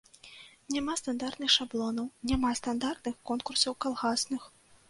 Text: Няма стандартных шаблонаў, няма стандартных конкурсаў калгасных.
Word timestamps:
Няма 0.75 0.95
стандартных 1.01 1.51
шаблонаў, 1.57 2.09
няма 2.31 2.57
стандартных 2.63 3.15
конкурсаў 3.33 3.81
калгасных. 3.87 4.53